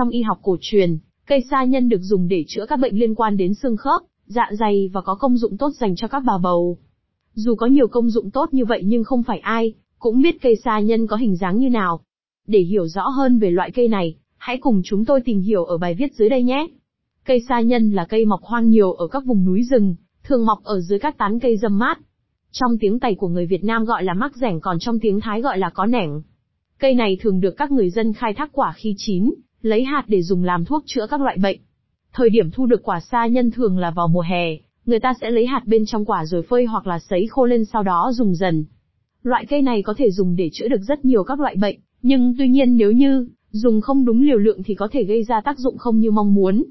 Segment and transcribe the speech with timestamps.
[0.00, 3.14] Trong y học cổ truyền, cây sa nhân được dùng để chữa các bệnh liên
[3.14, 6.38] quan đến xương khớp, dạ dày và có công dụng tốt dành cho các bà
[6.42, 6.78] bầu.
[7.34, 10.56] Dù có nhiều công dụng tốt như vậy nhưng không phải ai cũng biết cây
[10.64, 12.00] sa nhân có hình dáng như nào.
[12.46, 15.78] Để hiểu rõ hơn về loại cây này, hãy cùng chúng tôi tìm hiểu ở
[15.78, 16.66] bài viết dưới đây nhé.
[17.24, 19.94] Cây sa nhân là cây mọc hoang nhiều ở các vùng núi rừng,
[20.24, 21.98] thường mọc ở dưới các tán cây râm mát.
[22.52, 25.40] Trong tiếng Tây của người Việt Nam gọi là mắc rẻng còn trong tiếng Thái
[25.40, 26.22] gọi là có nẻng.
[26.78, 29.30] Cây này thường được các người dân khai thác quả khi chín,
[29.62, 31.60] lấy hạt để dùng làm thuốc chữa các loại bệnh.
[32.12, 35.30] Thời điểm thu được quả sa nhân thường là vào mùa hè, người ta sẽ
[35.30, 38.34] lấy hạt bên trong quả rồi phơi hoặc là sấy khô lên sau đó dùng
[38.34, 38.64] dần.
[39.22, 42.34] Loại cây này có thể dùng để chữa được rất nhiều các loại bệnh, nhưng
[42.38, 45.58] tuy nhiên nếu như dùng không đúng liều lượng thì có thể gây ra tác
[45.58, 46.64] dụng không như mong muốn.